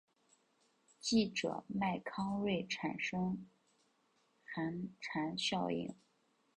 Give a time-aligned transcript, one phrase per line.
[0.99, 3.47] 记者麦康瑞产生
[4.43, 5.95] 寒蝉效应。